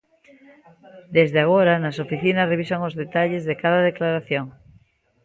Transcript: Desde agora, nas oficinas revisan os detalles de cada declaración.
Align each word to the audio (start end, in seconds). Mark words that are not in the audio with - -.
Desde 1.17 1.39
agora, 1.45 1.73
nas 1.83 1.99
oficinas 2.05 2.49
revisan 2.53 2.85
os 2.87 2.97
detalles 3.01 3.43
de 3.49 3.55
cada 3.63 3.85
declaración. 3.89 4.45